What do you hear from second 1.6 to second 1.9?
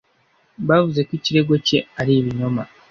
cye